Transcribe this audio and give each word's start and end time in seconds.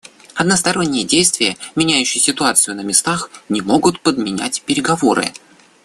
Односторонние 0.33 1.03
действия, 1.03 1.57
меняющие 1.75 2.19
ситуацию 2.19 2.75
на 2.75 2.81
местах, 2.81 3.29
не 3.49 3.61
могут 3.61 3.99
подменять 4.01 4.63
переговоры. 4.63 5.31